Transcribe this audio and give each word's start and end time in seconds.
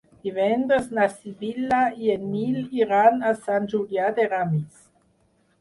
Divendres 0.27 0.87
na 0.99 1.03
Sibil·la 1.11 1.81
i 2.05 2.09
en 2.15 2.25
Nil 2.31 2.57
iran 2.81 3.21
a 3.33 3.37
Sant 3.45 3.71
Julià 3.75 4.11
de 4.21 4.27
Ramis. 4.33 4.85